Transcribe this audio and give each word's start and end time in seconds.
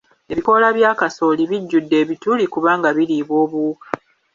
Ebikoola 0.31 0.67
bya 0.77 0.91
kasooli 0.99 1.43
bijjudde 1.51 1.95
ebituli 2.03 2.45
kubanga 2.53 2.89
biriibwa 2.95 3.35
obuwuka. 3.43 3.87